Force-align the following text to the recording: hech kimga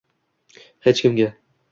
hech 0.87 1.01
kimga 1.03 1.29